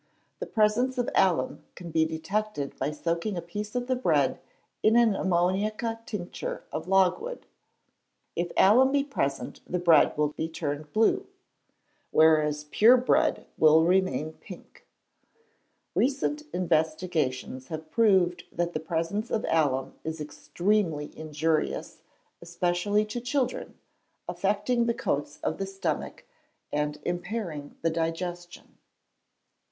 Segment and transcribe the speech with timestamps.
[0.39, 4.39] The presence of alum can be detected by soaking a piece of the bread
[4.81, 7.45] in an ammoniaca tincture of logwood.
[8.35, 11.27] If alum be present the bread will be turned blue,
[12.09, 14.87] whereas pure bread will remain pink.
[15.93, 22.01] Recent investigations have proved that the presence of alum is extremely injurious,
[22.41, 23.77] especially to children,
[24.27, 26.23] affecting the coats of the stomach
[26.73, 28.79] and impairing the digestion.